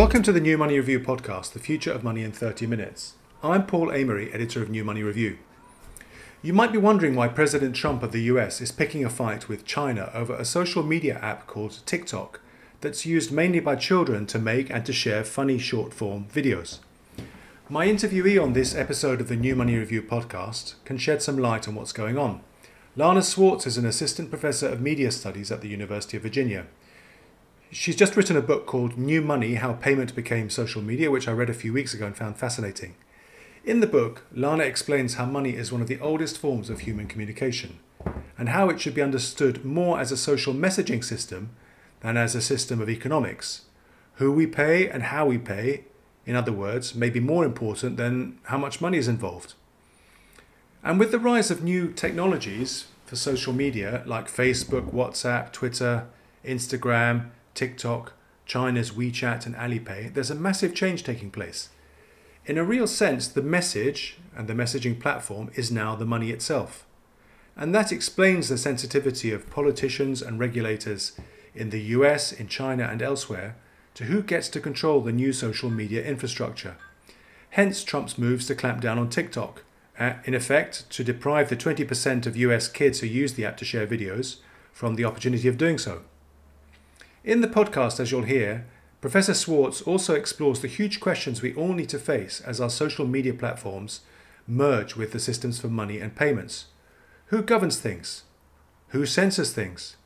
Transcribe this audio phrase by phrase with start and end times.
[0.00, 3.16] Welcome to the New Money Review podcast, The Future of Money in 30 Minutes.
[3.42, 5.36] I'm Paul Amery, editor of New Money Review.
[6.40, 9.66] You might be wondering why President Trump of the US is picking a fight with
[9.66, 12.40] China over a social media app called TikTok
[12.80, 16.78] that's used mainly by children to make and to share funny short form videos.
[17.68, 21.68] My interviewee on this episode of the New Money Review podcast can shed some light
[21.68, 22.40] on what's going on.
[22.96, 26.68] Lana Swartz is an assistant professor of media studies at the University of Virginia.
[27.72, 31.32] She's just written a book called New Money How Payment Became Social Media, which I
[31.32, 32.96] read a few weeks ago and found fascinating.
[33.64, 37.06] In the book, Lana explains how money is one of the oldest forms of human
[37.06, 37.78] communication
[38.36, 41.50] and how it should be understood more as a social messaging system
[42.00, 43.66] than as a system of economics.
[44.14, 45.84] Who we pay and how we pay,
[46.26, 49.54] in other words, may be more important than how much money is involved.
[50.82, 56.08] And with the rise of new technologies for social media like Facebook, WhatsApp, Twitter,
[56.44, 58.12] Instagram, TikTok,
[58.46, 61.68] China's WeChat, and Alipay, there's a massive change taking place.
[62.46, 66.86] In a real sense, the message and the messaging platform is now the money itself.
[67.56, 71.12] And that explains the sensitivity of politicians and regulators
[71.54, 73.56] in the US, in China, and elsewhere
[73.94, 76.76] to who gets to control the new social media infrastructure.
[77.50, 79.64] Hence Trump's moves to clamp down on TikTok,
[79.98, 83.64] uh, in effect, to deprive the 20% of US kids who use the app to
[83.64, 84.36] share videos
[84.72, 86.02] from the opportunity of doing so.
[87.22, 88.66] In the podcast, as you'll hear,
[89.02, 93.06] Professor Swartz also explores the huge questions we all need to face as our social
[93.06, 94.00] media platforms
[94.46, 96.66] merge with the systems for money and payments.
[97.26, 98.24] Who governs things?
[98.88, 99.96] Who censors things?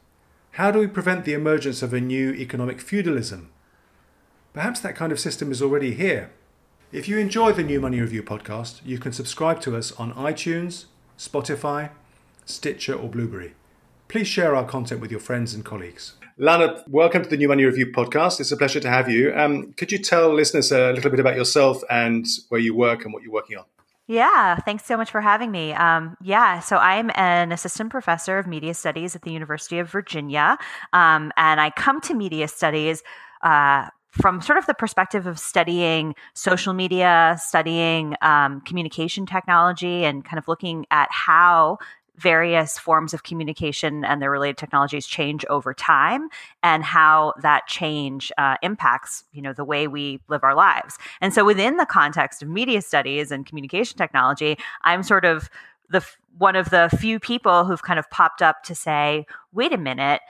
[0.53, 3.53] How do we prevent the emergence of a new economic feudalism?
[4.53, 6.33] Perhaps that kind of system is already here.
[6.91, 10.87] If you enjoy the New Money Review podcast, you can subscribe to us on iTunes,
[11.17, 11.91] Spotify,
[12.45, 13.55] Stitcher, or Blubrry.
[14.09, 16.15] Please share our content with your friends and colleagues.
[16.37, 18.41] Lana, welcome to the New Money Review podcast.
[18.41, 19.33] It's a pleasure to have you.
[19.37, 23.15] Um, could you tell listeners a little bit about yourself and where you work and
[23.15, 23.65] what you're working on?
[24.09, 25.75] Yeah, thanks so much for having me.
[25.75, 30.59] Um, yeah, so I'm an assistant professor of media studies at the University of Virginia,
[30.93, 33.03] um, and I come to media studies.
[33.43, 40.25] Uh, from sort of the perspective of studying social media, studying um, communication technology, and
[40.25, 41.79] kind of looking at how
[42.17, 46.29] various forms of communication and their related technologies change over time
[46.63, 50.97] and how that change uh, impacts you know the way we live our lives.
[51.21, 55.49] And so within the context of media studies and communication technology i'm sort of
[55.91, 56.05] the
[56.37, 60.21] one of the few people who've kind of popped up to say wait a minute.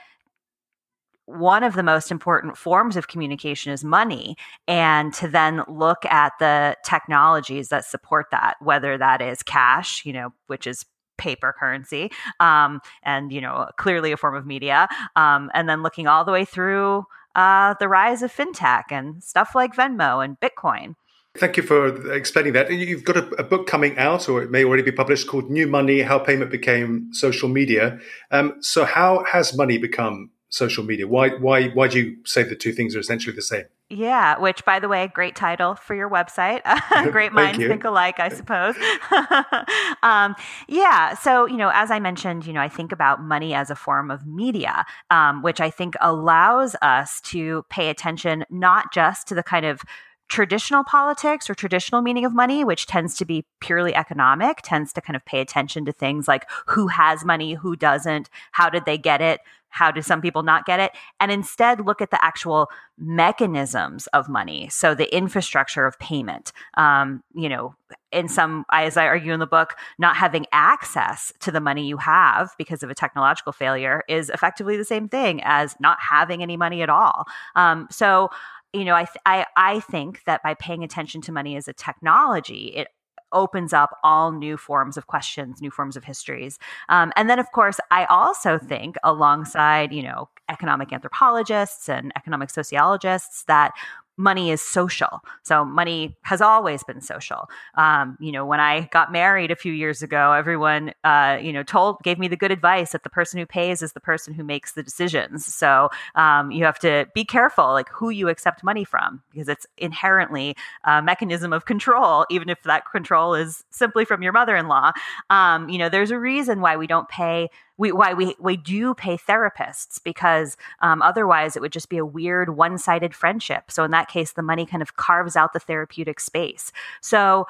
[1.27, 4.35] One of the most important forms of communication is money.
[4.67, 10.13] And to then look at the technologies that support that whether that is cash you
[10.13, 10.85] know which is
[11.17, 16.07] paper currency um, and you know clearly a form of media um, and then looking
[16.07, 17.05] all the way through
[17.35, 20.95] uh, the rise of fintech and stuff like venmo and bitcoin
[21.37, 22.71] Thank you for explaining that.
[22.71, 25.67] You've got a, a, book coming out, or it may already be published, called New
[25.67, 27.99] Money How Payment Became Social Media.
[28.31, 31.07] Um, so, how has money become social media?
[31.07, 33.65] Why why why do you say the two things are essentially the same?
[33.89, 36.61] Yeah, which by the way, great title for your website.
[37.11, 38.75] great minds think alike, I suppose.
[40.03, 40.35] um,
[40.67, 43.75] yeah, so you know, as I mentioned, you know, I think about money as a
[43.75, 49.35] form of media, um, which I think allows us to pay attention not just to
[49.35, 49.81] the kind of
[50.27, 55.01] traditional politics or traditional meaning of money, which tends to be purely economic, tends to
[55.01, 58.97] kind of pay attention to things like who has money, who doesn't, how did they
[58.97, 59.41] get it,
[59.75, 60.93] how do some people not get it?
[61.19, 64.69] And instead look at the actual mechanisms of money.
[64.69, 66.53] So the infrastructure of payment.
[66.75, 67.75] Um, you know,
[68.13, 71.97] in some, as I argue in the book, not having access to the money you
[71.97, 76.55] have because of a technological failure is effectively the same thing as not having any
[76.55, 77.25] money at all.
[77.55, 78.29] Um, so
[78.71, 81.73] you know, I, th- I I think that by paying attention to money as a
[81.73, 82.89] technology, it
[83.31, 86.57] opens up all new forms of questions, new forms of histories.
[86.89, 92.49] Um, and then, of course, I also think, alongside, you know, economic anthropologists and economic
[92.49, 93.71] sociologists, that
[94.17, 95.21] money is social.
[95.43, 97.49] So money has always been social.
[97.75, 101.63] Um, you know, when I got married a few years ago, everyone, uh, you know,
[101.63, 104.43] told gave me the good advice that the person who pays is the person who
[104.43, 105.45] makes the decisions.
[105.53, 109.67] So um, you have to be careful, like who you accept money from, because it's
[109.77, 114.91] inherently a mechanism of control, even if that control is simply from your mother-in-law.
[115.29, 118.93] Um, you know, there's a reason why we don't pay we why we we do
[118.93, 123.91] pay therapists because um, otherwise it would just be a weird one-sided friendship so in
[123.91, 127.45] that case the money kind of carves out the therapeutic space so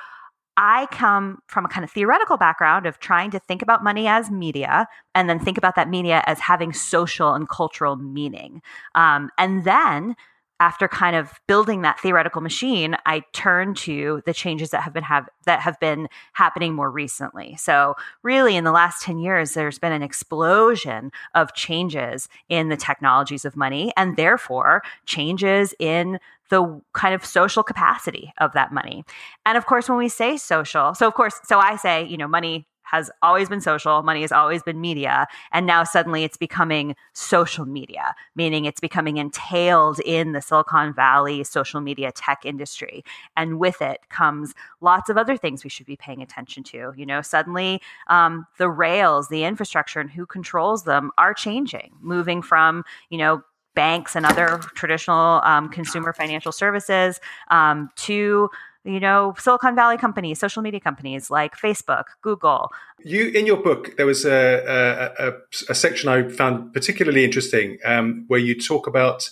[0.58, 4.32] I come from a kind of theoretical background of trying to think about money as
[4.32, 8.62] media and then think about that media as having social and cultural meaning.
[8.96, 10.16] Um, and then
[10.60, 15.04] after kind of building that theoretical machine, I turn to the changes that have been
[15.04, 17.56] have that have been happening more recently.
[17.58, 22.78] So really in the last 10 years there's been an explosion of changes in the
[22.78, 26.20] technologies of money and therefore changes in
[26.50, 29.04] the kind of social capacity of that money.
[29.46, 32.28] And of course when we say social, so of course so I say, you know,
[32.28, 36.96] money has always been social, money has always been media, and now suddenly it's becoming
[37.14, 43.04] social media, meaning it's becoming entailed in the Silicon Valley social media tech industry.
[43.36, 46.94] And with it comes lots of other things we should be paying attention to.
[46.96, 52.42] You know, suddenly um, the rails, the infrastructure, and who controls them are changing, moving
[52.42, 53.44] from, you know,
[53.76, 58.50] banks and other traditional um, consumer financial services um, to
[58.86, 62.72] you know, Silicon Valley companies, social media companies like Facebook, Google.
[63.04, 65.34] You, in your book, there was a, a, a,
[65.70, 69.32] a section I found particularly interesting um, where you talk about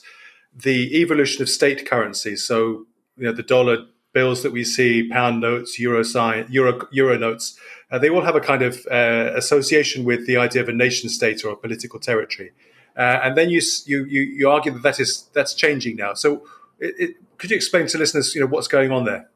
[0.56, 2.44] the evolution of state currencies.
[2.44, 2.86] So,
[3.16, 7.58] you know, the dollar bills that we see, pound notes, euro sign, euro, euro notes,
[7.92, 11.10] uh, they all have a kind of uh, association with the idea of a nation
[11.10, 12.52] state or a political territory.
[12.98, 16.14] Uh, and then you, you, you, argue that that is, that's changing now.
[16.14, 16.46] So,
[16.80, 19.30] it, it, could you explain to listeners, you know, what's going on there?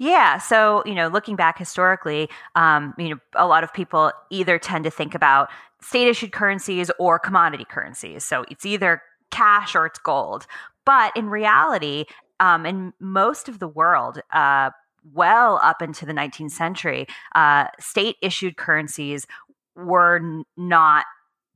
[0.00, 0.38] Yeah.
[0.38, 4.84] So, you know, looking back historically, um, you know, a lot of people either tend
[4.84, 5.50] to think about
[5.82, 8.24] state issued currencies or commodity currencies.
[8.24, 10.46] So it's either cash or it's gold.
[10.86, 12.06] But in reality,
[12.40, 14.70] um, in most of the world, uh,
[15.12, 19.26] well up into the 19th century, uh, state issued currencies
[19.76, 21.04] were n- not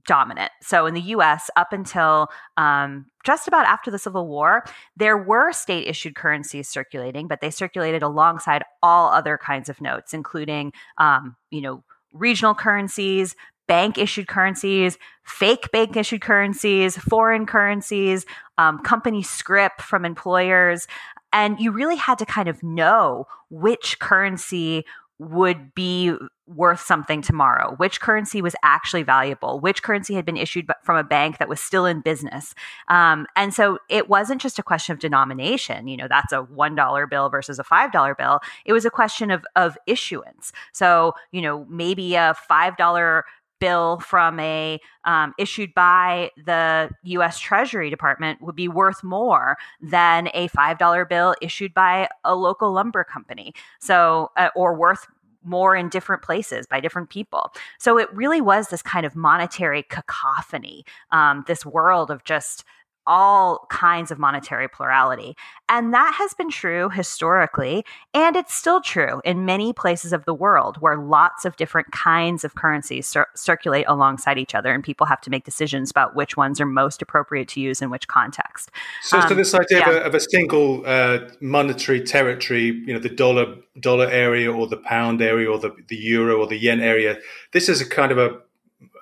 [0.06, 0.50] dominant.
[0.62, 4.64] So in the US, up until um, just about after the Civil War,
[4.96, 10.14] there were state issued currencies circulating, but they circulated alongside all other kinds of notes,
[10.14, 13.34] including, um, you know, regional currencies,
[13.66, 18.26] bank issued currencies, fake bank issued currencies, foreign currencies,
[18.58, 20.86] um, company scrip from employers.
[21.32, 24.84] And you really had to kind of know which currency
[25.18, 26.14] would be
[26.46, 31.04] worth something tomorrow, which currency was actually valuable, which currency had been issued from a
[31.04, 32.54] bank that was still in business.
[32.88, 37.10] Um, and so it wasn't just a question of denomination, you know, that's a $1
[37.10, 38.40] bill versus a $5 bill.
[38.64, 40.52] It was a question of, of issuance.
[40.72, 43.22] So, you know, maybe a $5
[43.64, 47.38] bill from a um, issued by the U.S.
[47.38, 52.72] Treasury Department would be worth more than a five dollar bill issued by a local
[52.72, 53.54] lumber company.
[53.80, 55.06] So, uh, or worth
[55.44, 57.52] more in different places by different people.
[57.78, 62.64] So it really was this kind of monetary cacophony, um, this world of just
[63.06, 65.36] all kinds of monetary plurality.
[65.68, 70.34] And that has been true historically, and it's still true in many places of the
[70.34, 75.06] world where lots of different kinds of currencies cir- circulate alongside each other, and people
[75.06, 78.70] have to make decisions about which ones are most appropriate to use in which context.
[79.02, 79.90] So, um, so this idea yeah.
[79.90, 84.66] of, a, of, a, single uh, monetary territory, you know, the dollar dollar area or
[84.66, 87.18] the pound area or the, the euro or the yen area,
[87.52, 88.38] this is a kind of a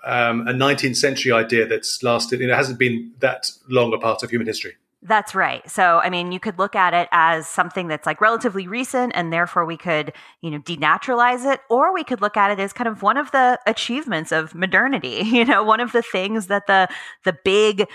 [0.04, 4.30] um, a 19th century idea that's lasted, it hasn't been that long a part of
[4.30, 4.74] human history.
[5.04, 5.68] That's right.
[5.68, 9.32] So, I mean, you could look at it as something that's like relatively recent and
[9.32, 10.12] therefore we could,
[10.42, 13.32] you know, denaturalize it, or we could look at it as kind of one of
[13.32, 16.88] the achievements of modernity, you know, one of the things that the
[17.24, 17.88] the big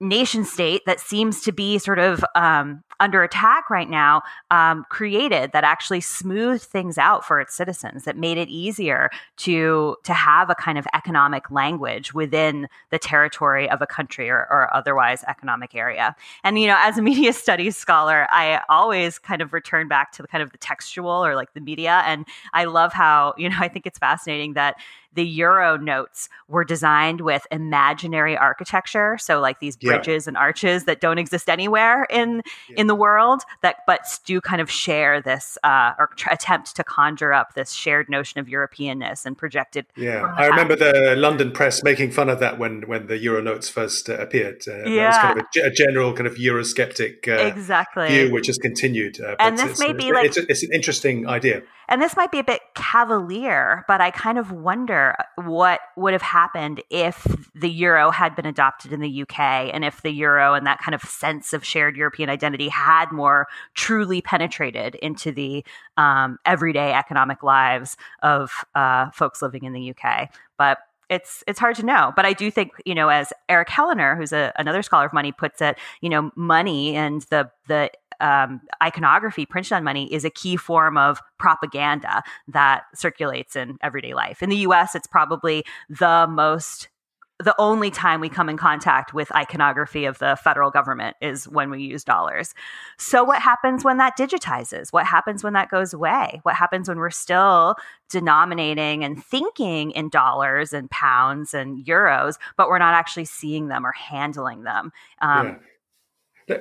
[0.00, 5.52] nation state that seems to be sort of um, under attack right now um, created
[5.52, 10.50] that actually smoothed things out for its citizens that made it easier to to have
[10.50, 15.74] a kind of economic language within the territory of a country or, or otherwise economic
[15.74, 16.14] area
[16.44, 20.22] and you know as a media studies scholar i always kind of return back to
[20.22, 23.56] the kind of the textual or like the media and i love how you know
[23.60, 24.76] i think it's fascinating that
[25.14, 30.30] the euro notes were designed with imaginary architecture so like these bridges yeah.
[30.30, 32.76] and arches that don't exist anywhere in yeah.
[32.76, 36.84] in the world that but do kind of share this uh, or tr- attempt to
[36.84, 39.86] conjure up this shared notion of Europeanness and projected.
[39.96, 43.68] Yeah, I remember the London press making fun of that when when the euro notes
[43.68, 44.64] first uh, appeared.
[44.66, 48.48] Uh, yeah, was kind of a, a, general kind of Eurosceptic uh, exactly view, which
[48.48, 49.20] has continued.
[49.20, 51.62] Uh, and this may be like it's, it's an interesting idea.
[51.90, 56.20] And this might be a bit cavalier, but I kind of wonder what would have
[56.20, 59.40] happened if the euro had been adopted in the UK
[59.72, 63.46] and if the euro and that kind of sense of shared European identity had more
[63.74, 65.64] truly penetrated into the
[65.96, 70.30] um, everyday economic lives of uh, folks living in the UK.
[70.56, 70.78] But
[71.10, 74.30] it's it's hard to know but i do think you know as Eric Helleiner who's
[74.30, 79.46] a, another scholar of money puts it you know money and the the um, iconography
[79.46, 84.42] printed on money is a key form of propaganda that circulates in everyday life.
[84.42, 86.88] In the US, it's probably the most
[87.42, 91.70] the only time we come in contact with iconography of the federal government is when
[91.70, 92.52] we use dollars.
[92.98, 94.92] So, what happens when that digitizes?
[94.92, 96.40] What happens when that goes away?
[96.42, 97.76] What happens when we're still
[98.10, 103.86] denominating and thinking in dollars and pounds and euros, but we're not actually seeing them
[103.86, 104.92] or handling them?
[105.20, 105.56] Um, yeah.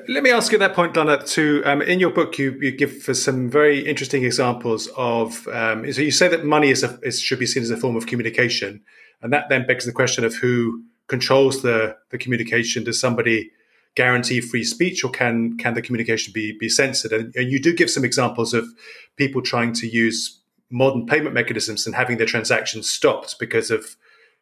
[0.10, 1.24] Let me ask you that point, Lana.
[1.24, 5.48] To um, in your book, you, you give for some very interesting examples of.
[5.48, 7.96] Um, so you say that money is, a, is should be seen as a form
[7.96, 8.84] of communication,
[9.22, 12.84] and that then begs the question of who controls the the communication.
[12.84, 13.52] Does somebody
[13.96, 17.12] guarantee free speech, or can can the communication be be censored?
[17.12, 18.68] And, and you do give some examples of
[19.16, 23.96] people trying to use modern payment mechanisms and having their transactions stopped because of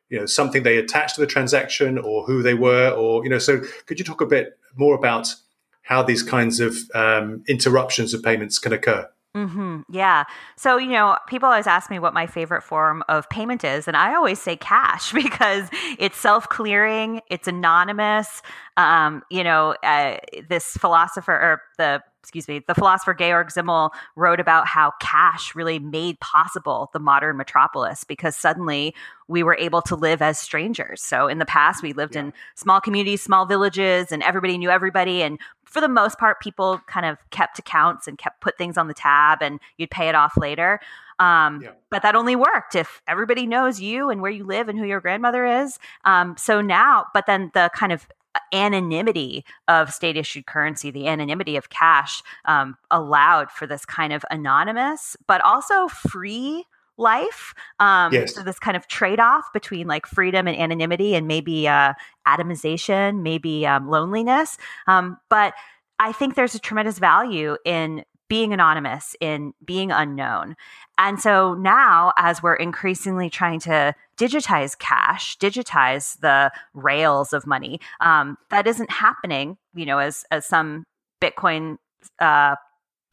[0.09, 3.37] you know something they attached to the transaction or who they were or you know
[3.37, 5.35] so could you talk a bit more about
[5.83, 9.81] how these kinds of um, interruptions of payments can occur Mm-hmm.
[9.89, 10.23] Yeah.
[10.55, 13.85] So, you know, people always ask me what my favorite form of payment is.
[13.85, 15.67] And I always say cash because
[15.99, 18.41] it's self clearing, it's anonymous.
[18.77, 24.39] Um, you know, uh, this philosopher or the excuse me, the philosopher Georg Simmel wrote
[24.39, 28.95] about how cash really made possible the modern metropolis because suddenly
[29.27, 31.03] we were able to live as strangers.
[31.03, 32.21] So in the past, we lived yeah.
[32.21, 35.21] in small communities, small villages, and everybody knew everybody.
[35.21, 38.87] And for the most part, people kind of kept accounts and kept put things on
[38.87, 40.79] the tab, and you'd pay it off later.
[41.19, 41.71] Um, yeah.
[41.89, 44.99] But that only worked if everybody knows you and where you live and who your
[44.99, 45.79] grandmother is.
[46.03, 48.07] Um, so now, but then the kind of
[48.53, 54.23] anonymity of state issued currency, the anonymity of cash, um, allowed for this kind of
[54.31, 56.65] anonymous, but also free
[56.97, 57.53] life.
[57.79, 58.33] Um, yes.
[58.33, 61.93] So this kind of trade off between like freedom and anonymity, and maybe uh,
[62.27, 64.57] atomization, maybe um, loneliness.
[64.87, 65.53] Um, but
[65.99, 70.55] I think there's a tremendous value in being anonymous, in being unknown.
[70.97, 77.79] And so now, as we're increasingly trying to digitize cash, digitize the rails of money,
[77.99, 79.57] um, that isn't happening.
[79.73, 80.85] You know, as as some
[81.21, 81.77] Bitcoin
[82.19, 82.55] uh,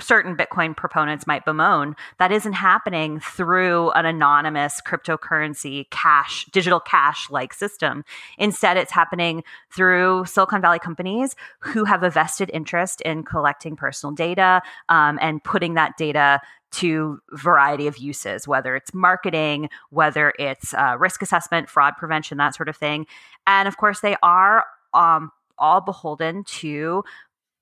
[0.00, 7.30] certain Bitcoin proponents might bemoan, that isn't happening through an anonymous cryptocurrency cash, digital cash
[7.30, 8.04] like system.
[8.38, 14.14] Instead, it's happening through Silicon Valley companies who have a vested interest in collecting personal
[14.14, 16.40] data um, and putting that data
[16.72, 22.54] to variety of uses, whether it's marketing, whether it's uh, risk assessment, fraud prevention, that
[22.54, 23.06] sort of thing.
[23.46, 27.04] And of course, they are um, all beholden to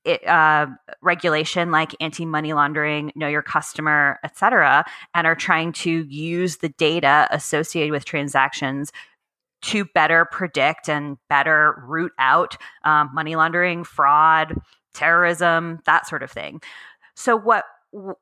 [0.04, 0.66] it, uh,
[1.02, 6.59] regulation like anti money laundering, know your customer, et cetera, and are trying to use
[6.59, 8.92] the data associated with transactions
[9.62, 14.54] to better predict and better root out um, money laundering, fraud,
[14.95, 16.62] terrorism, that sort of thing.
[17.14, 17.64] So, what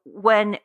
[0.05, 0.59] when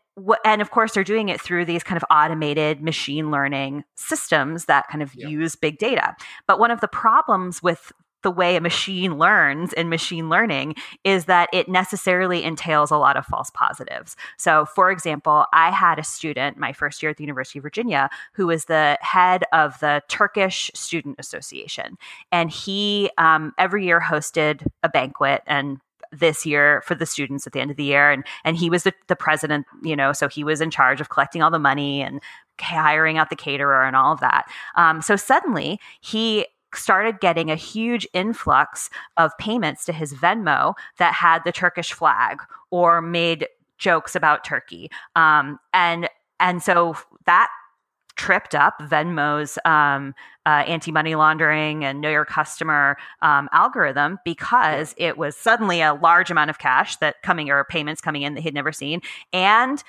[0.46, 4.88] and of course they're doing it through these kind of automated machine learning systems that
[4.88, 5.28] kind of yeah.
[5.28, 6.16] use big data
[6.48, 7.92] but one of the problems with
[8.24, 13.18] the way a machine learns in machine learning is that it necessarily entails a lot
[13.18, 14.16] of false positives.
[14.38, 18.10] So, for example, I had a student my first year at the University of Virginia
[18.34, 21.98] who was the head of the Turkish Student Association.
[22.32, 25.80] And he um, every year hosted a banquet and
[26.12, 28.84] this year for the students at the end of the year and and he was
[28.84, 32.02] the, the president you know so he was in charge of collecting all the money
[32.02, 32.22] and
[32.60, 36.46] hiring out the caterer and all of that um, so suddenly he
[36.78, 42.42] started getting a huge influx of payments to his Venmo that had the Turkish flag
[42.72, 44.90] or made jokes about Turkey.
[45.16, 47.50] Um, and and so that
[48.16, 50.14] tripped up Venmo's um,
[50.46, 55.94] uh, anti money laundering and know your customer um, algorithm because it was suddenly a
[55.94, 59.02] large amount of cash that coming or payments coming in that he'd never seen,
[59.32, 59.84] and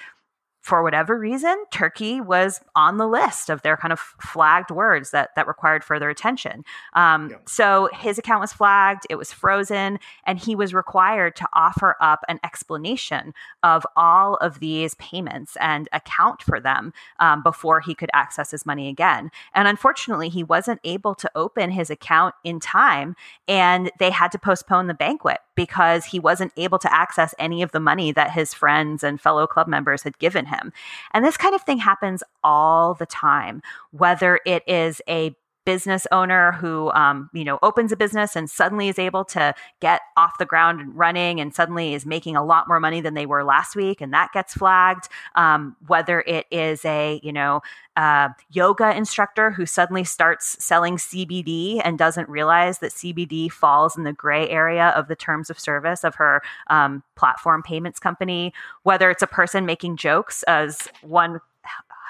[0.65, 5.29] for whatever reason, Turkey was on the list of their kind of flagged words that
[5.37, 6.65] that required further attention.
[6.95, 7.37] Um, yeah.
[7.47, 12.25] So his account was flagged, it was frozen, and he was required to offer up
[12.29, 18.11] an explanation of all of these payments and account for them um, before he could
[18.15, 19.31] access his money again.
[19.55, 23.17] And unfortunately, he wasn't able to open his account in time,
[23.47, 27.73] and they had to postpone the banquet because he wasn't able to access any of
[27.73, 30.73] the money that his friends and fellow club members had given him.
[31.13, 35.35] And this kind of thing happens all the time, whether it is a
[35.65, 40.03] business owner who um, you know opens a business and suddenly is able to get
[40.17, 43.27] off the ground and running and suddenly is making a lot more money than they
[43.27, 47.63] were last week and that gets flagged um, whether it is a you know
[47.97, 54.05] uh, yoga instructor who suddenly starts selling cbd and doesn't realize that cbd falls in
[54.05, 58.53] the gray area of the terms of service of her um, platform payments company
[58.83, 61.41] whether it's a person making jokes as one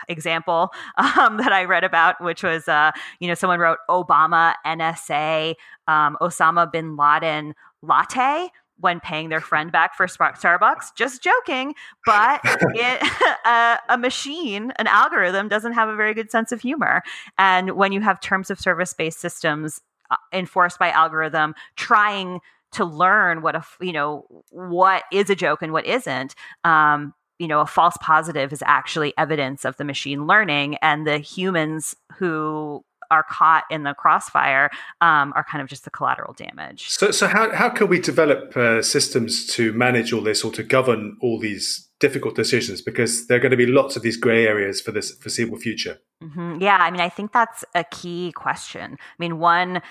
[0.09, 5.55] example um, that I read about, which was, uh, you know, someone wrote Obama, NSA,
[5.87, 10.97] um, Osama bin Laden latte when paying their friend back for Starbucks.
[10.97, 16.53] Just joking, but it, uh, a machine, an algorithm, doesn't have a very good sense
[16.53, 17.03] of humor.
[17.39, 19.81] And when you have terms of service based systems
[20.11, 22.41] uh, enforced by algorithm trying
[22.73, 26.35] to learn what a you know what is a joke and what isn't
[26.65, 31.19] um, you know a false positive is actually evidence of the machine learning and the
[31.19, 34.71] humans who are caught in the crossfire
[35.03, 36.89] um, are kind of just the collateral damage.
[36.89, 40.63] So, so how, how can we develop uh, systems to manage all this or to
[40.63, 42.81] govern all these difficult decisions?
[42.81, 45.99] Because there are going to be lots of these gray areas for this foreseeable future.
[46.23, 46.63] Mm-hmm.
[46.63, 48.97] Yeah, I mean, I think that's a key question.
[48.99, 49.83] I mean, one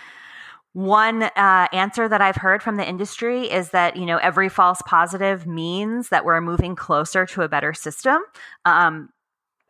[0.74, 4.82] one uh, answer that I've heard from the industry is that you know every false
[4.86, 8.22] positive means that we're moving closer to a better system.
[8.66, 9.10] Um,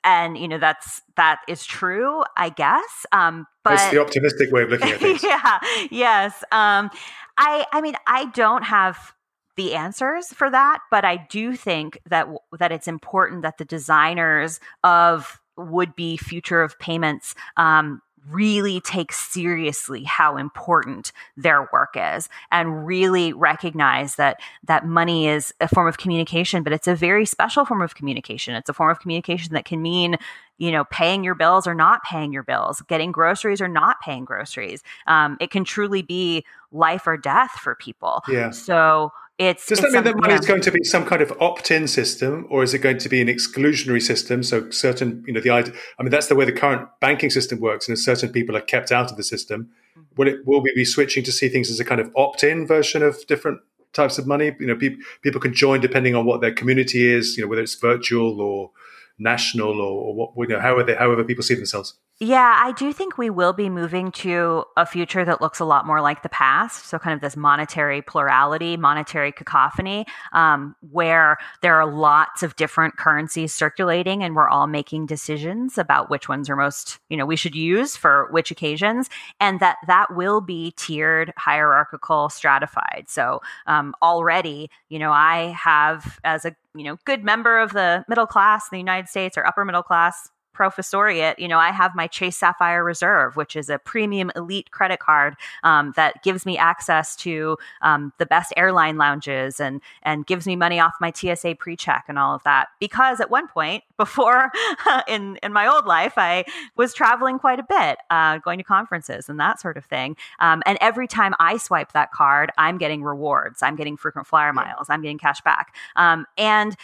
[0.03, 4.63] and you know that's that is true i guess um but that's the optimistic way
[4.63, 5.23] of looking at it.
[5.23, 5.59] yeah
[5.91, 6.89] yes um
[7.37, 9.13] i i mean i don't have
[9.55, 12.27] the answers for that but i do think that
[12.59, 19.11] that it's important that the designers of would be future of payments um really take
[19.11, 25.87] seriously how important their work is and really recognize that that money is a form
[25.87, 28.55] of communication but it's a very special form of communication.
[28.55, 30.17] It's a form of communication that can mean
[30.57, 34.25] you know paying your bills or not paying your bills getting groceries or not paying
[34.25, 34.83] groceries.
[35.07, 38.21] Um, it can truly be life or death for people.
[38.27, 38.51] Yeah.
[38.51, 41.33] So it's does it's that mean that money is going to be some kind of
[41.39, 44.43] opt-in system, or is it going to be an exclusionary system?
[44.43, 45.73] So certain, you know, the idea.
[45.97, 48.91] I mean, that's the way the current banking system works, and certain people are kept
[48.91, 49.71] out of the system.
[49.97, 50.01] Mm-hmm.
[50.17, 50.45] Will it?
[50.45, 53.59] Will we be switching to see things as a kind of opt-in version of different
[53.93, 54.55] types of money?
[54.59, 57.35] You know, people people can join depending on what their community is.
[57.35, 58.71] You know, whether it's virtual or
[59.17, 61.95] national or, or what you know, however however people see themselves.
[62.25, 65.85] Yeah, I do think we will be moving to a future that looks a lot
[65.85, 66.85] more like the past.
[66.85, 72.95] So, kind of this monetary plurality, monetary cacophony, um, where there are lots of different
[72.95, 77.35] currencies circulating and we're all making decisions about which ones are most, you know, we
[77.35, 79.09] should use for which occasions.
[79.41, 83.07] And that that will be tiered, hierarchical, stratified.
[83.09, 88.03] So, um, already, you know, I have, as a you know, good member of the
[88.07, 91.95] middle class in the United States or upper middle class, professoriate, you know, I have
[91.95, 96.57] my Chase Sapphire Reserve, which is a premium elite credit card um, that gives me
[96.57, 101.55] access to um, the best airline lounges and and gives me money off my TSA
[101.55, 102.67] pre-check and all of that.
[102.79, 104.51] Because at one point, before
[105.07, 109.29] in in my old life, I was traveling quite a bit, uh, going to conferences
[109.29, 110.15] and that sort of thing.
[110.39, 113.63] Um, and every time I swipe that card, I'm getting rewards.
[113.63, 114.87] I'm getting frequent flyer miles.
[114.89, 115.75] I'm getting cash back.
[115.95, 116.75] Um, and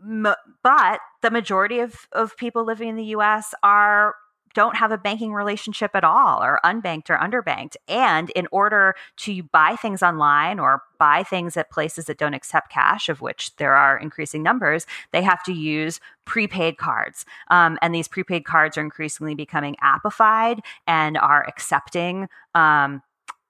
[0.00, 4.14] but the majority of, of people living in the US are
[4.54, 9.42] don't have a banking relationship at all or unbanked or underbanked and in order to
[9.44, 13.74] buy things online or buy things at places that don't accept cash of which there
[13.74, 18.82] are increasing numbers they have to use prepaid cards um, and these prepaid cards are
[18.82, 23.02] increasingly becoming appified and are accepting um,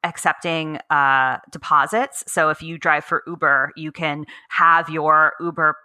[0.02, 2.24] accepting uh, deposits.
[2.26, 5.76] So if you drive for Uber, you can have your Uber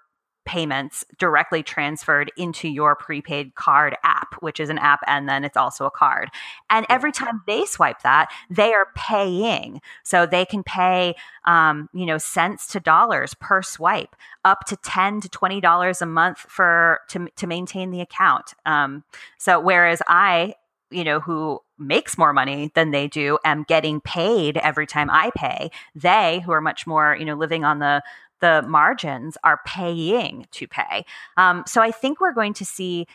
[0.46, 5.58] payments directly transferred into your prepaid card app, which is an app and then it's
[5.58, 6.30] also a card.
[6.70, 9.82] And every time they swipe that, they are paying.
[10.04, 15.22] So they can pay, um, you know, cents to dollars per swipe, up to ten
[15.22, 18.54] to twenty dollars a month for to to maintain the account.
[18.66, 19.04] Um,
[19.38, 20.56] so whereas I
[20.92, 25.32] you know, who makes more money than they do am getting paid every time I
[25.36, 25.70] pay.
[25.94, 28.02] They, who are much more, you know, living on the
[28.42, 31.06] the margins are paying to pay.
[31.38, 33.08] Um, so I think we're going to see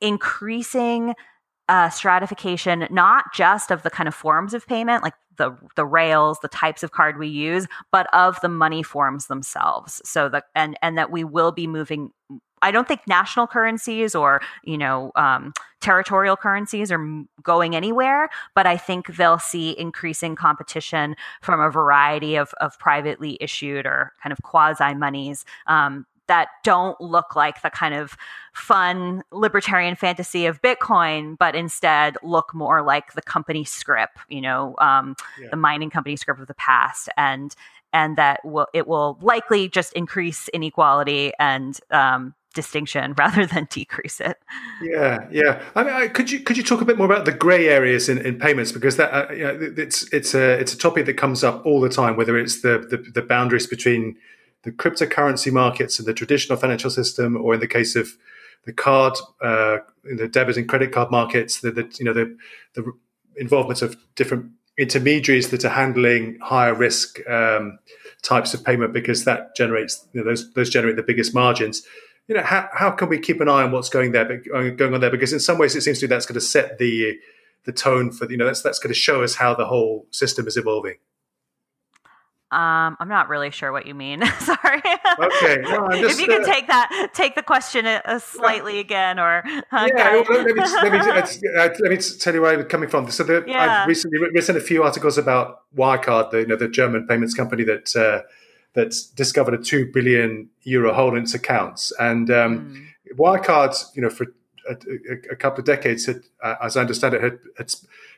[0.00, 1.14] increasing
[1.68, 6.38] uh, stratification, not just of the kind of forms of payment, like the the rails,
[6.40, 10.00] the types of card we use, but of the money forms themselves.
[10.04, 12.10] So that and and that we will be moving
[12.64, 18.66] I don't think national currencies or you know um, territorial currencies are going anywhere, but
[18.66, 24.32] I think they'll see increasing competition from a variety of, of privately issued or kind
[24.32, 28.16] of quasi monies um, that don't look like the kind of
[28.54, 34.74] fun libertarian fantasy of Bitcoin, but instead look more like the company scrip, you know,
[34.78, 35.48] um, yeah.
[35.50, 37.54] the mining company scrip of the past, and
[37.92, 44.20] and that will it will likely just increase inequality and um, distinction rather than decrease
[44.20, 44.38] it.
[44.82, 45.62] Yeah, yeah.
[45.74, 48.08] I mean, I, could you could you talk a bit more about the grey areas
[48.08, 51.14] in, in, payments because that uh, you know, it's it's a it's a topic that
[51.14, 52.16] comes up all the time.
[52.16, 54.16] Whether it's the, the, the boundaries between
[54.62, 58.16] the cryptocurrency markets and the traditional financial system, or in the case of
[58.64, 62.36] the card, uh, the debit and credit card markets, the, the you know the
[62.74, 62.92] the
[63.36, 67.78] involvement of different intermediaries that are handling higher risk um,
[68.22, 71.82] types of payment because that generates you know, those those generate the biggest margins.
[72.28, 75.00] You know, how, how can we keep an eye on what's going there, going on
[75.00, 75.10] there?
[75.10, 77.18] Because in some ways, it seems to me that's going to set the
[77.64, 80.46] the tone for you know that's that's going to show us how the whole system
[80.46, 80.96] is evolving.
[82.50, 84.24] Um, I'm not really sure what you mean.
[84.38, 84.80] Sorry.
[85.18, 85.56] Okay.
[85.62, 89.18] No, just, if you can uh, take that, take the question a, a slightly again,
[89.18, 90.12] or uh, yeah.
[90.12, 90.98] Well, let, me, let, me,
[91.58, 93.10] uh, let me tell you where I'm coming from.
[93.10, 93.82] So the, yeah.
[93.82, 97.64] I've recently written a few articles about Wirecard, the you know the German payments company
[97.64, 98.22] that uh,
[98.74, 103.16] that's discovered a two billion euro hole in its accounts, and um, mm.
[103.16, 104.26] Wirecard, you know, for
[104.68, 104.76] a,
[105.30, 107.72] a, couple of decades, had, uh, as I understand it, had, had,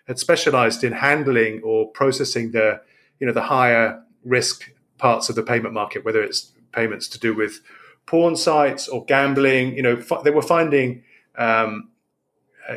[0.07, 2.81] had specialized in handling or processing the
[3.19, 7.35] you know the higher risk parts of the payment market, whether it's payments to do
[7.35, 7.61] with
[8.07, 9.77] porn sites or gambling.
[9.77, 11.03] You know, f- they were finding
[11.37, 11.91] um,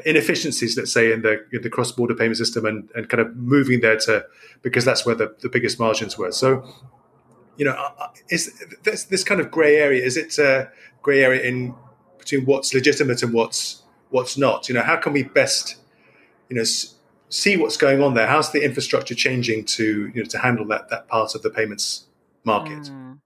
[0.06, 3.36] inefficiencies, let's say, in the in the cross border payment system, and, and kind of
[3.36, 4.26] moving there to
[4.62, 6.32] because that's where the, the biggest margins were.
[6.32, 6.68] So,
[7.60, 10.04] you know, uh, uh, is this this kind of grey area?
[10.04, 11.76] Is it a grey area in
[12.18, 14.70] between what's legitimate and what's what's not?
[14.70, 15.76] You know, how can we best,
[16.48, 16.64] you know,
[17.28, 18.28] see what's going on there.
[18.28, 22.08] How's the infrastructure changing to you know to handle that that part of the payments
[22.46, 22.84] market?
[22.84, 23.20] Mm.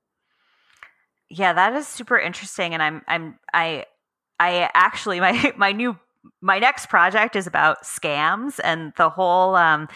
[1.30, 3.86] Yeah, that is super interesting, and I'm I'm I
[4.40, 5.96] I actually my my new
[6.42, 9.88] my next project is about scams and the whole um,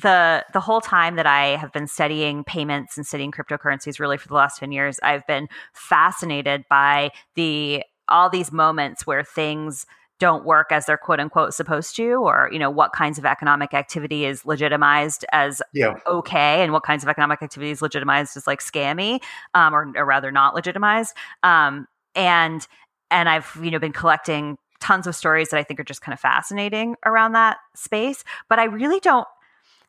[0.00, 4.28] the the whole time that I have been studying payments and studying cryptocurrencies really for
[4.28, 9.86] the last 10 years I've been fascinated by the all these moments where things
[10.20, 13.72] don't work as they're quote unquote supposed to or you know what kinds of economic
[13.74, 15.94] activity is legitimized as yeah.
[16.06, 19.20] okay and what kinds of economic activity is legitimized as like scammy
[19.54, 22.68] um, or, or, rather not legitimized um, and
[23.10, 26.12] and i've you know been collecting tons of stories that i think are just kind
[26.12, 29.26] of fascinating around that space but i really don't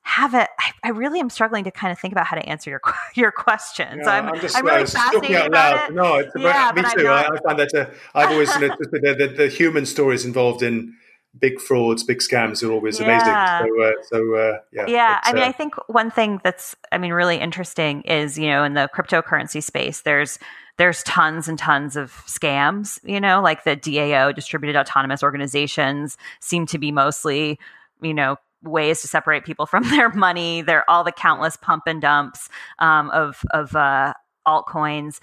[0.03, 0.49] have it.
[0.59, 2.81] I, I, really am struggling to kind of think about how to answer your
[3.15, 3.99] your question.
[3.99, 5.93] Yeah, so I'm, I'm, just, I'm really uh, fascinated about it.
[5.93, 7.07] No, it's yeah, me too.
[7.07, 7.85] I, I, find that uh,
[8.15, 10.95] I've always you know, the, the, the, human stories involved in
[11.37, 13.59] big frauds, big scams are always yeah.
[13.61, 13.75] amazing.
[13.75, 14.85] So, uh, so uh, yeah.
[14.87, 18.47] Yeah, I mean, uh, I think one thing that's I mean really interesting is you
[18.47, 20.39] know in the cryptocurrency space, there's
[20.77, 22.99] there's tons and tons of scams.
[23.03, 27.59] You know, like the DAO, distributed autonomous organizations, seem to be mostly
[28.01, 30.61] you know ways to separate people from their money.
[30.61, 34.13] They're all the countless pump and dumps um, of of uh,
[34.47, 35.19] altcoins,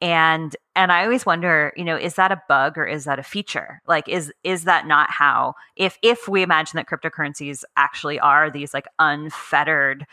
[0.00, 3.22] and and I always wonder, you know, is that a bug or is that a
[3.22, 3.80] feature?
[3.86, 5.54] Like, is is that not how?
[5.76, 10.06] If if we imagine that cryptocurrencies actually are these like unfettered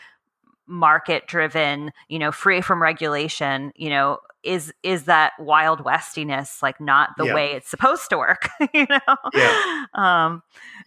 [0.70, 6.80] market driven you know free from regulation you know is is that wild westiness like
[6.80, 7.34] not the yeah.
[7.34, 9.84] way it's supposed to work you know yeah.
[9.94, 10.42] um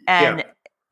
[0.07, 0.45] and yeah.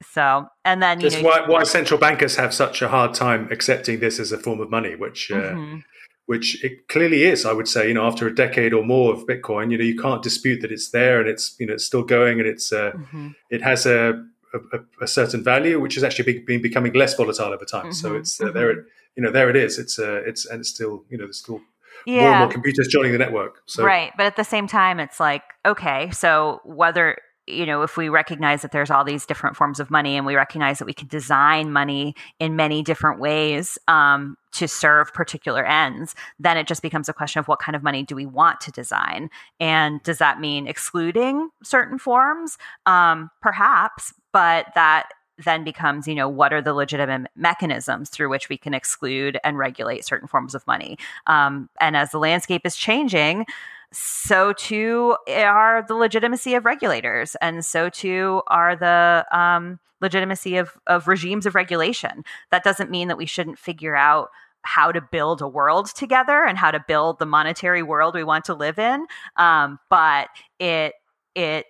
[0.03, 3.99] So, and then you know, why, why central bankers have such a hard time accepting
[3.99, 5.77] this as a form of money, which uh, mm-hmm.
[6.25, 7.45] which it clearly is.
[7.45, 9.97] I would say, you know, after a decade or more of Bitcoin, you know, you
[9.97, 12.91] can't dispute that it's there and it's you know it's still going and it's uh,
[12.91, 13.29] mm-hmm.
[13.49, 17.65] it has a, a, a certain value, which has actually been becoming less volatile over
[17.65, 17.83] time.
[17.83, 17.91] Mm-hmm.
[17.91, 18.71] So it's uh, there.
[18.71, 18.87] It, mm-hmm.
[19.17, 19.77] you know, there it is.
[19.77, 21.61] It's uh, it's and it's still you know there's still
[22.05, 22.21] yeah.
[22.21, 23.61] more and more computers joining the network.
[23.65, 23.83] So.
[23.83, 27.17] Right, but at the same time, it's like okay, so whether
[27.51, 30.35] you know, if we recognize that there's all these different forms of money and we
[30.35, 36.15] recognize that we can design money in many different ways um, to serve particular ends,
[36.39, 38.71] then it just becomes a question of what kind of money do we want to
[38.71, 39.29] design?
[39.59, 42.57] And does that mean excluding certain forms?
[42.85, 48.49] Um, perhaps, but that then becomes, you know, what are the legitimate mechanisms through which
[48.49, 50.97] we can exclude and regulate certain forms of money?
[51.27, 53.45] Um, and as the landscape is changing,
[53.91, 60.77] so too are the legitimacy of regulators, and so too are the um, legitimacy of,
[60.87, 62.23] of regimes of regulation.
[62.51, 64.29] That doesn't mean that we shouldn't figure out
[64.63, 68.45] how to build a world together and how to build the monetary world we want
[68.45, 69.05] to live in.
[69.35, 70.93] Um, but it
[71.35, 71.65] it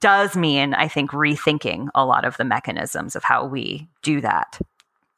[0.00, 4.58] does mean, I think, rethinking a lot of the mechanisms of how we do that.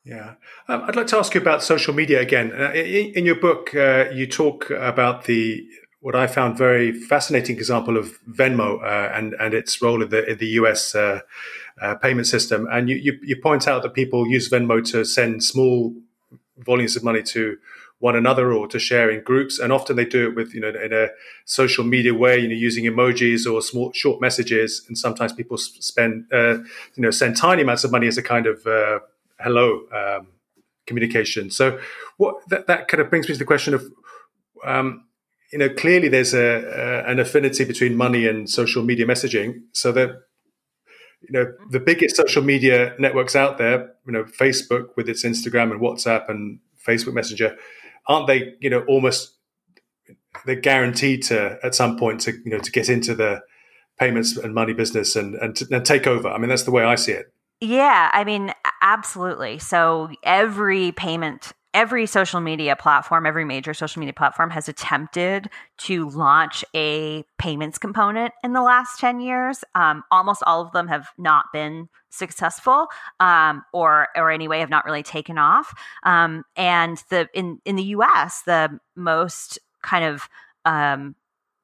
[0.05, 0.35] Yeah,
[0.69, 2.53] um, I'd like to ask you about social media again.
[2.53, 5.67] Uh, in, in, your book, uh, you talk about the
[6.01, 10.25] what I found very fascinating example of Venmo uh, and and its role in the
[10.29, 11.21] in the US uh,
[11.81, 12.67] uh, payment system.
[12.71, 15.95] And you, you, you point out that people use Venmo to send small
[16.59, 17.57] volumes of money to
[18.01, 20.69] one another or to share in groups, and often they do it with you know
[20.69, 21.09] in a
[21.45, 24.85] social media way, you know, using emojis or small short messages.
[24.89, 26.59] And sometimes people spend uh,
[26.95, 28.99] you know send tiny amounts of money as a kind of uh,
[29.39, 29.83] hello.
[29.95, 30.27] Um,
[30.87, 31.51] communication.
[31.51, 31.79] So,
[32.17, 33.85] what that, that kind of brings me to the question of
[34.65, 35.05] um,
[35.53, 39.63] you know, clearly there's a, a, an affinity between money and social media messaging.
[39.73, 40.11] So that
[41.23, 45.71] you know the biggest social media networks out there, you know, Facebook with its Instagram
[45.71, 47.57] and WhatsApp and Facebook Messenger,
[48.09, 48.55] aren't they?
[48.61, 49.37] You know, almost
[50.47, 53.41] they're guaranteed to at some point to you know to get into the
[53.99, 56.29] payments and money business and and, to, and take over.
[56.29, 57.33] I mean, that's the way I see it.
[57.61, 59.59] Yeah, I mean, absolutely.
[59.59, 66.09] So every payment every social media platform, every major social media platform has attempted to
[66.11, 69.65] launch a payments component in the last 10 years.
[69.75, 72.89] Um, almost all of them have not been successful
[73.21, 75.73] um, or or anyway have not really taken off.
[76.03, 80.29] Um, and the in in the US, the most kind of
[80.65, 81.15] um,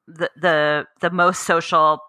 [0.07, 2.01] the the the most social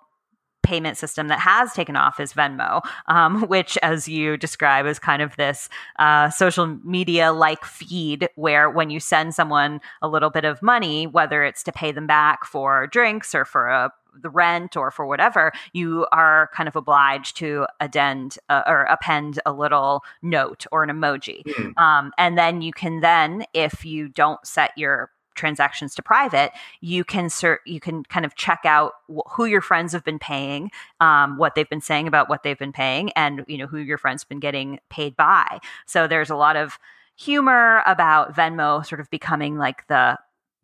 [0.68, 5.22] payment system that has taken off is Venmo, um, which, as you describe, is kind
[5.22, 10.44] of this uh, social media like feed where when you send someone a little bit
[10.44, 14.76] of money, whether it's to pay them back for drinks or for a the rent
[14.76, 20.04] or for whatever, you are kind of obliged to addend uh, or append a little
[20.24, 21.44] note or an emoji.
[21.44, 21.78] Mm.
[21.78, 27.04] Um, and then you can then, if you don't set your transactions to private, you
[27.04, 27.30] can
[27.66, 31.56] you can kind of check out wh- who your friends have been paying, um, what
[31.56, 34.40] they've been saying about what they've been paying, and you know who your friends been
[34.40, 35.60] getting paid by.
[35.86, 36.78] So there's a lot of
[37.16, 40.18] humor about Venmo sort of becoming like the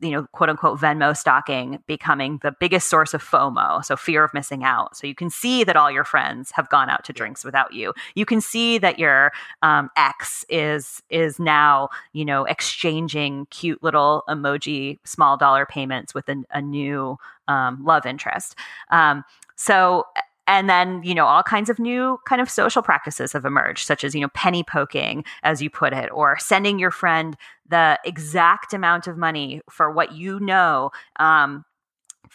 [0.03, 4.33] you know, quote unquote Venmo stalking becoming the biggest source of FOMO, so fear of
[4.33, 4.95] missing out.
[4.97, 7.93] So you can see that all your friends have gone out to drinks without you.
[8.15, 14.23] You can see that your um, ex is is now you know exchanging cute little
[14.27, 18.55] emoji small dollar payments with a, a new um, love interest.
[18.91, 19.23] Um,
[19.55, 20.05] so
[20.47, 24.03] and then you know all kinds of new kind of social practices have emerged such
[24.03, 27.37] as you know penny poking as you put it or sending your friend
[27.69, 31.63] the exact amount of money for what you know um,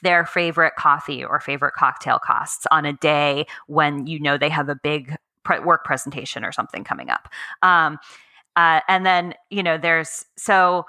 [0.03, 4.69] their favorite coffee or favorite cocktail costs on a day when you know they have
[4.69, 7.29] a big pre- work presentation or something coming up.
[7.63, 7.99] Um,
[8.57, 10.85] uh, and then you know there's so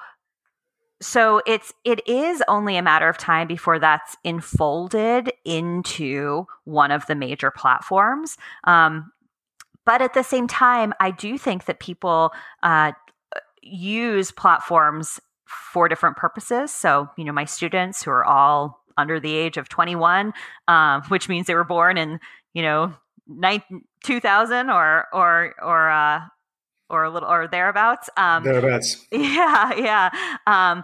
[1.01, 7.05] so it's it is only a matter of time before that's enfolded into one of
[7.07, 9.11] the major platforms um,
[9.85, 12.31] but at the same time i do think that people
[12.63, 12.91] uh,
[13.61, 16.71] use platforms for different purposes.
[16.71, 20.33] So you know my students who are all under the age of 21
[20.67, 22.19] um, which means they were born in
[22.53, 22.93] you know
[24.03, 26.21] 2000 or or or uh,
[26.89, 28.09] or a little or thereabouts.
[28.17, 29.05] Um, thereabouts.
[29.11, 30.09] Yeah, yeah.
[30.47, 30.83] Um,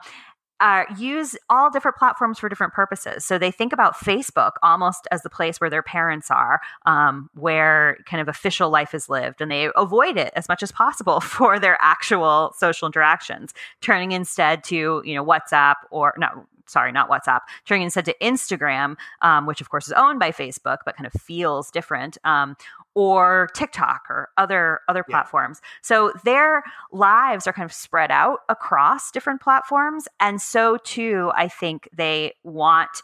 [0.62, 3.26] uh, use all different platforms for different purposes.
[3.26, 7.98] So they think about Facebook almost as the place where their parents are, um, where
[8.06, 11.60] kind of official life is lived, and they avoid it as much as possible for
[11.60, 17.42] their actual social interactions, turning instead to you know WhatsApp or not sorry, not WhatsApp,
[17.66, 21.14] turning instead to Instagram, um, which of course is owned by Facebook, but kind of
[21.22, 22.56] feels different, um,
[22.94, 25.14] or TikTok or other other yeah.
[25.14, 25.62] platforms.
[25.82, 31.48] So their lives are kind of spread out across different platforms, and so too, I
[31.48, 33.02] think they want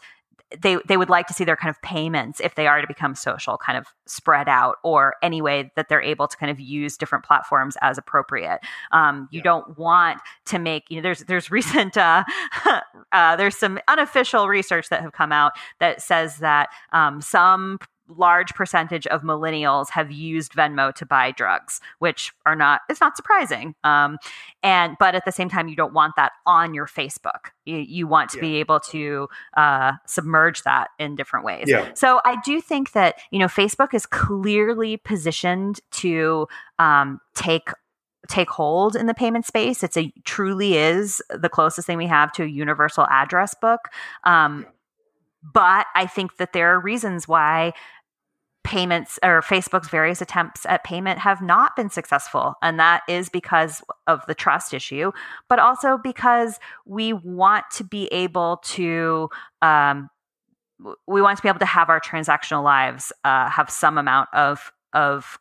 [0.60, 3.14] they they would like to see their kind of payments if they are to become
[3.14, 6.96] social kind of spread out or any way that they're able to kind of use
[6.96, 8.60] different platforms as appropriate
[8.92, 9.44] um, you yeah.
[9.44, 12.24] don't want to make you know there's there's recent uh,
[13.12, 18.54] uh, there's some unofficial research that have come out that says that um, some large
[18.54, 23.74] percentage of millennials have used Venmo to buy drugs, which are not it's not surprising.
[23.84, 24.18] Um,
[24.62, 27.50] and but at the same time, you don't want that on your Facebook.
[27.64, 28.42] You, you want to yeah.
[28.42, 31.66] be able to uh, submerge that in different ways.
[31.68, 31.92] Yeah.
[31.94, 37.70] So I do think that you know Facebook is clearly positioned to um, take
[38.28, 39.82] take hold in the payment space.
[39.82, 43.88] It's a truly is the closest thing we have to a universal address book.
[44.24, 44.66] Um,
[45.42, 47.72] but I think that there are reasons why
[48.64, 52.54] payments or Facebook's various attempts at payment have not been successful.
[52.62, 55.10] And that is because of the trust issue,
[55.48, 59.30] but also because we want to be able to,
[59.62, 60.08] um,
[61.06, 64.72] we want to be able to have our transactional lives uh, have some amount of,
[64.92, 65.38] of,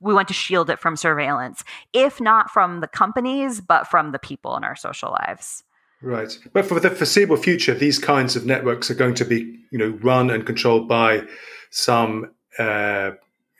[0.00, 4.18] we want to shield it from surveillance, if not from the companies, but from the
[4.18, 5.64] people in our social lives.
[6.02, 6.36] Right.
[6.52, 9.90] But for the foreseeable future, these kinds of networks are going to be, you know,
[10.02, 11.22] run and controlled by
[11.70, 13.12] some uh,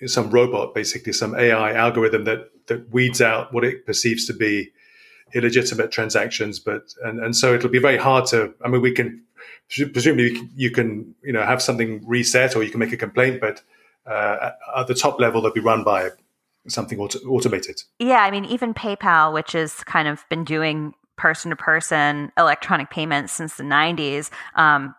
[0.07, 4.73] some robot, basically some AI algorithm that that weeds out what it perceives to be
[5.35, 6.59] illegitimate transactions.
[6.59, 8.53] But and and so it'll be very hard to.
[8.65, 9.23] I mean, we can
[9.69, 13.63] presumably you can you know have something reset or you can make a complaint, but
[14.05, 16.11] uh, at the top level they'll be run by
[16.69, 17.83] something auto- automated.
[17.99, 22.91] Yeah, I mean, even PayPal, which has kind of been doing person to person electronic
[22.91, 24.29] payments since the 90s.
[24.57, 24.93] Um,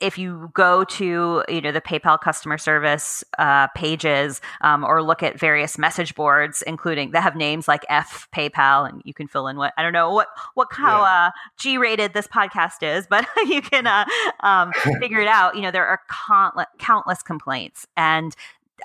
[0.00, 5.22] if you go to you know the PayPal customer service uh, pages um, or look
[5.22, 9.46] at various message boards, including that have names like F PayPal, and you can fill
[9.46, 11.26] in what I don't know what what how yeah.
[11.26, 14.04] uh, G rated this podcast is, but you can uh,
[14.40, 15.54] um, figure it out.
[15.54, 18.34] You know there are countless, countless complaints, and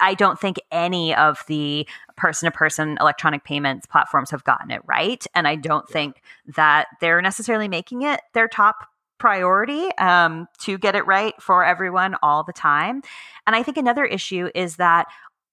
[0.01, 4.81] I don't think any of the person to person electronic payments platforms have gotten it
[4.85, 5.25] right.
[5.35, 6.21] And I don't think
[6.55, 12.15] that they're necessarily making it their top priority um, to get it right for everyone
[12.21, 13.01] all the time.
[13.45, 15.07] And I think another issue is that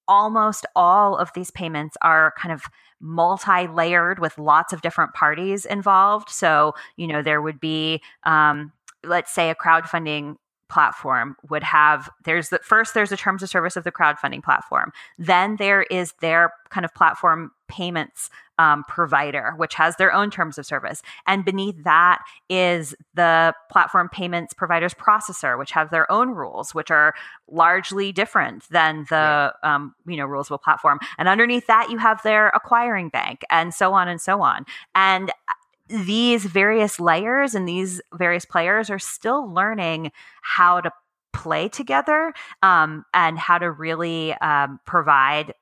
[0.07, 2.65] almost all of these payments are kind of
[3.01, 6.29] multi layered with lots of different parties involved.
[6.31, 10.37] So, you know, there would be, um, let's say, a crowdfunding
[10.69, 14.93] platform would have there's the first there's the terms of service of the crowdfunding platform.
[15.19, 20.59] Then there is their kind of platform payments um, provider which has their own terms
[20.59, 21.03] of service.
[21.27, 26.91] And beneath that is the platform payments providers processor which have their own rules which
[26.91, 27.15] are
[27.51, 30.99] largely different than the um, you know rules of a platform.
[31.19, 34.65] And underneath that you have their acquiring bank and so on and so on.
[34.95, 35.31] And
[35.95, 40.11] these various layers and these various players are still learning
[40.43, 40.91] how to
[41.33, 45.55] play together um, and how to really um, provide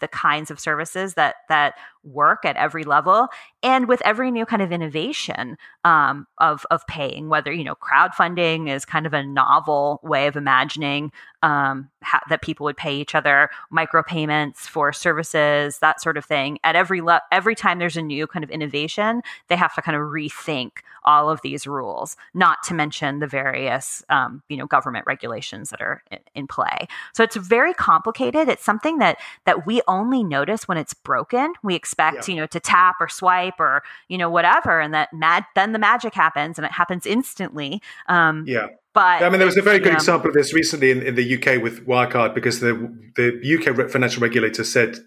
[0.00, 3.28] the kinds of services that that work at every level
[3.62, 8.68] and with every new kind of innovation um, of of paying whether you know crowdfunding
[8.68, 13.14] is kind of a novel way of imagining um, ha- that people would pay each
[13.14, 16.58] other micropayments for services that sort of thing.
[16.64, 19.96] At every le- every time there's a new kind of innovation they have to kind
[19.96, 20.70] of rethink
[21.04, 25.80] all of these rules not to mention the various um, you know government regulations that
[25.80, 26.86] are in, in play.
[27.14, 28.48] So it's very complicated.
[28.48, 31.52] It's something that that we only notice when it's broken.
[31.62, 32.34] We expect yeah.
[32.34, 35.78] you know to tap or swipe or you know whatever and that mad then the
[35.78, 39.78] magic happens and it happens instantly um, yeah but I mean, there was a very
[39.78, 42.72] good example of this recently in, in the UK with Wirecard because the
[43.14, 44.98] the UK financial regulator said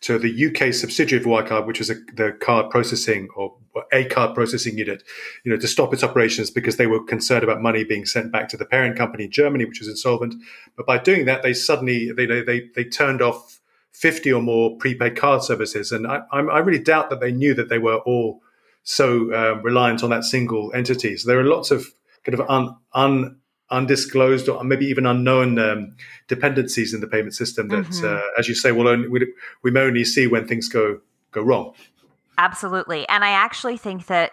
[0.00, 3.54] to the UK subsidiary of Wirecard, which is a, the card processing or
[3.92, 5.04] a card processing unit,
[5.44, 8.48] you know, to stop its operations because they were concerned about money being sent back
[8.48, 10.34] to the parent company in Germany, which was insolvent.
[10.76, 13.57] But by doing that, they suddenly they they they turned off
[13.98, 15.90] 50 or more prepaid card services.
[15.90, 18.40] And I, I really doubt that they knew that they were all
[18.84, 21.16] so um, reliant on that single entity.
[21.16, 21.84] So there are lots of
[22.24, 23.38] kind of un, un,
[23.70, 25.96] undisclosed or maybe even unknown um,
[26.28, 28.06] dependencies in the payment system that, mm-hmm.
[28.06, 29.32] uh, as you say, we'll only, we,
[29.64, 31.00] we may only see when things go
[31.32, 31.74] go wrong.
[32.38, 33.06] Absolutely.
[33.08, 34.30] And I actually think that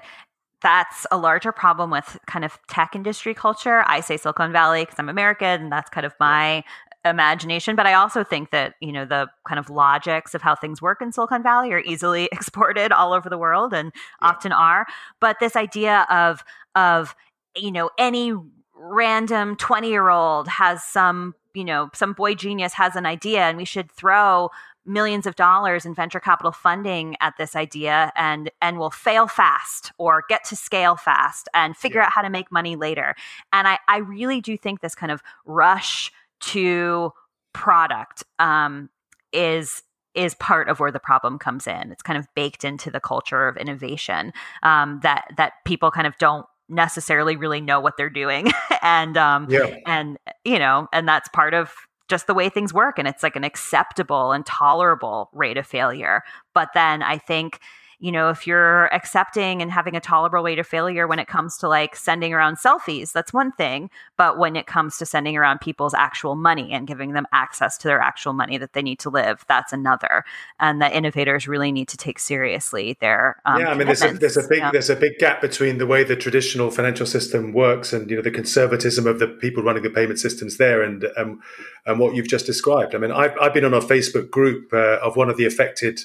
[0.61, 3.83] that's a larger problem with kind of tech industry culture.
[3.87, 6.63] I say Silicon Valley because I'm American and that's kind of my
[7.05, 10.81] imagination but i also think that you know the kind of logics of how things
[10.81, 14.29] work in silicon valley are easily exported all over the world and yeah.
[14.29, 14.85] often are
[15.19, 17.15] but this idea of of
[17.55, 18.33] you know any
[18.75, 23.57] random 20 year old has some you know some boy genius has an idea and
[23.57, 24.49] we should throw
[24.85, 29.91] millions of dollars in venture capital funding at this idea and and will fail fast
[29.97, 32.05] or get to scale fast and figure yeah.
[32.05, 33.15] out how to make money later
[33.51, 36.11] and i i really do think this kind of rush
[36.45, 37.11] to
[37.53, 38.89] product um,
[39.31, 39.81] is
[40.13, 41.91] is part of where the problem comes in.
[41.91, 44.31] It's kind of baked into the culture of innovation
[44.63, 49.47] um, that that people kind of don't necessarily really know what they're doing, and um,
[49.49, 49.75] yeah.
[49.85, 51.71] and you know, and that's part of
[52.07, 52.99] just the way things work.
[52.99, 56.21] And it's like an acceptable and tolerable rate of failure.
[56.53, 57.59] But then I think
[57.99, 61.57] you know, if you're accepting and having a tolerable rate of failure when it comes
[61.57, 63.89] to like sending around selfies, that's one thing.
[64.17, 67.87] But when it comes to sending around people's actual money and giving them access to
[67.87, 70.25] their actual money that they need to live, that's another.
[70.59, 73.69] And that innovators really need to take seriously their um, yeah.
[73.69, 74.71] I mean, there's a, there's a big yeah.
[74.71, 78.21] there's a big gap between the way the traditional financial system works and you know
[78.21, 81.41] the conservatism of the people running the payment systems there and um,
[81.85, 82.95] and what you've just described.
[82.95, 85.99] I mean, I've I've been on a Facebook group uh, of one of the affected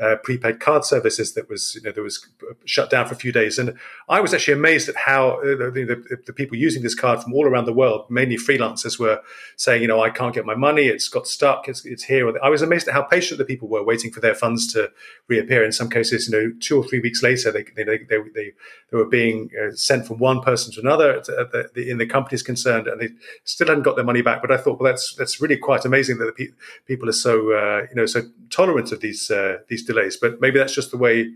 [0.00, 2.26] uh, prepaid card services that was you know that was
[2.64, 3.76] shut down for a few days, and
[4.08, 7.32] I was actually amazed at how uh, the, the, the, people using this card from
[7.32, 9.20] all around the world, mainly freelancers, were
[9.56, 12.32] saying, you know, I can't get my money, it's got stuck, it's, it's here.
[12.42, 14.90] I was amazed at how patient the people were waiting for their funds to
[15.28, 15.64] reappear.
[15.64, 18.96] In some cases, you know, two or three weeks later, they they they, they, they
[18.96, 23.00] were being uh, sent from one person to another the, in the companies concerned, and
[23.00, 23.08] they
[23.44, 24.42] still hadn't got their money back.
[24.42, 26.52] But I thought, well, that's that's really quite amazing that the pe-
[26.86, 30.16] people are so uh, you know so tolerant of these uh, these delays.
[30.16, 31.30] But maybe that's just the way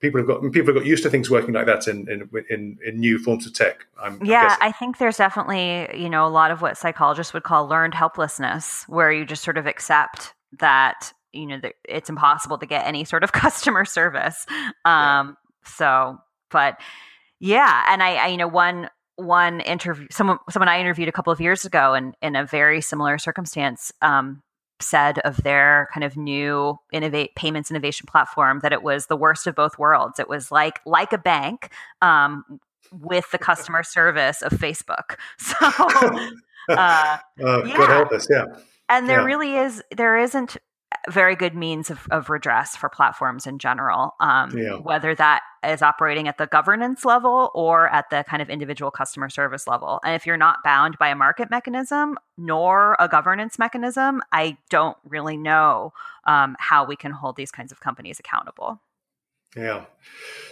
[0.00, 2.78] people have got people have got used to things working like that in in in,
[2.84, 3.86] in new forms of tech.
[4.02, 7.66] I'm, yeah, i think there's definitely you know a lot of what psychologists would call
[7.66, 12.66] learned helplessness, where you just sort of accept that you know that it's impossible to
[12.66, 14.46] get any sort of customer service.
[14.84, 15.32] Um, yeah.
[15.64, 16.18] So
[16.50, 16.78] but
[17.40, 21.32] yeah, and I, I you know one one interview someone someone I interviewed a couple
[21.32, 24.42] of years ago and in a very similar circumstance um,
[24.80, 29.46] said of their kind of new innovate payments innovation platform that it was the worst
[29.46, 30.18] of both worlds.
[30.18, 31.70] It was like like a bank
[32.02, 32.60] um,
[32.92, 35.16] with the customer service of Facebook.
[35.38, 35.56] So
[36.70, 37.76] uh, uh, yeah.
[37.76, 38.46] God help us, yeah.
[38.88, 39.26] And there yeah.
[39.26, 40.56] really is there isn't
[41.10, 44.74] very good means of, of redress for platforms in general, um, yeah.
[44.76, 49.28] whether that is operating at the governance level or at the kind of individual customer
[49.28, 50.00] service level.
[50.04, 54.96] And if you're not bound by a market mechanism nor a governance mechanism, I don't
[55.04, 55.92] really know
[56.26, 58.80] um, how we can hold these kinds of companies accountable.
[59.56, 59.84] Yeah,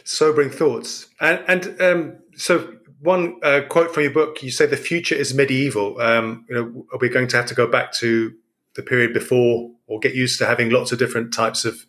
[0.05, 1.09] sobering thoughts.
[1.21, 5.35] And, and um, so, one uh, quote from your book: you say the future is
[5.35, 6.01] medieval.
[6.01, 8.33] Um, you know, are we going to have to go back to
[8.75, 11.85] the period before or get used to having lots of different types of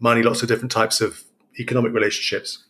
[0.00, 1.22] money, lots of different types of
[1.60, 2.64] economic relationships?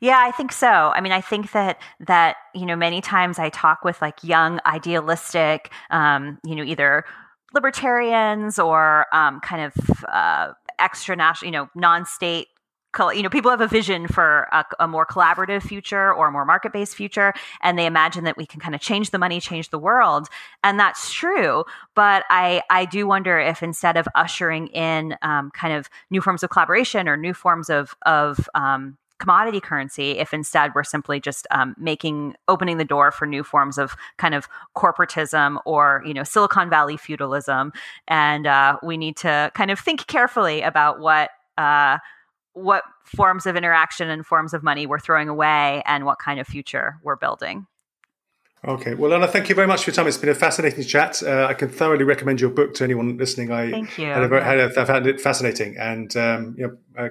[0.00, 0.66] Yeah, I think so.
[0.66, 4.60] I mean, I think that that you know many times I talk with like young,
[4.64, 7.04] idealistic, um, you know, either
[7.52, 12.48] libertarians or um, kind of uh, extra national, you know, non-state
[13.14, 16.44] you know people have a vision for a, a more collaborative future or a more
[16.44, 17.32] market-based future
[17.62, 20.28] and they imagine that we can kind of change the money change the world
[20.62, 21.64] and that's true.
[21.94, 26.42] But i i do wonder if instead of ushering in um, kind of new forms
[26.42, 31.46] of collaboration or new forms of of um, commodity currency if instead we're simply just
[31.50, 36.24] um, making opening the door for new forms of kind of corporatism or you know
[36.24, 37.72] silicon valley feudalism
[38.08, 41.98] and uh, we need to kind of think carefully about what uh,
[42.54, 46.46] what forms of interaction and forms of money we're throwing away and what kind of
[46.46, 47.66] future we're building.
[48.66, 48.94] Okay.
[48.94, 50.06] Well, Lana, thank you very much for your time.
[50.06, 51.22] It's been a fascinating chat.
[51.22, 53.52] Uh, I can thoroughly recommend your book to anyone listening.
[53.52, 54.06] I thank you.
[54.06, 57.08] Had a, had a, I found it fascinating, and um, you know, uh,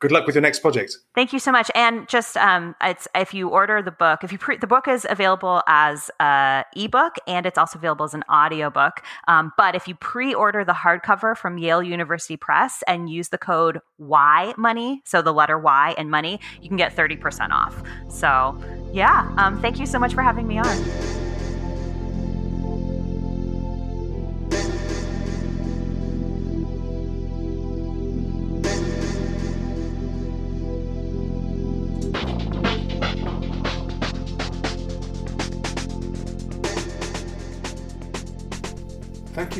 [0.00, 0.96] good luck with your next project.
[1.14, 1.70] Thank you so much.
[1.74, 5.06] And just um, it's if you order the book, if you pre- the book is
[5.08, 9.02] available as a ebook and it's also available as an audiobook.
[9.26, 13.80] Um, but if you pre-order the hardcover from Yale University Press and use the code
[13.98, 17.82] Y Money, so the letter Y and money, you can get thirty percent off.
[18.08, 18.58] So
[18.92, 21.17] yeah, um, thank you so much for having me on.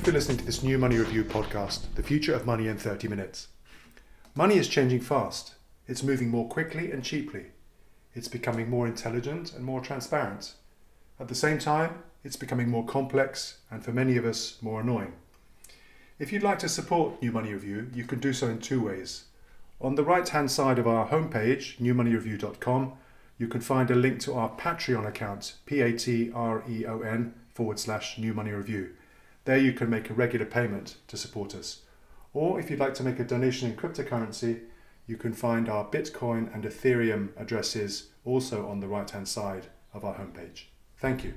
[0.09, 3.48] For listening to this new Money Review podcast, The Future of Money in 30 Minutes.
[4.34, 5.56] Money is changing fast.
[5.86, 7.48] It's moving more quickly and cheaply.
[8.14, 10.54] It's becoming more intelligent and more transparent.
[11.20, 15.12] At the same time, it's becoming more complex and for many of us, more annoying.
[16.18, 19.24] If you'd like to support New Money Review, you can do so in two ways.
[19.78, 22.94] On the right hand side of our homepage, newmoneyreview.com,
[23.36, 27.00] you can find a link to our Patreon account, P A T R E O
[27.02, 28.94] N forward slash New Money Review.
[29.49, 31.80] There you can make a regular payment to support us.
[32.34, 34.61] Or if you'd like to make a donation in cryptocurrency,
[35.07, 40.05] you can find our Bitcoin and Ethereum addresses also on the right hand side of
[40.05, 40.64] our homepage.
[40.99, 41.32] Thank you.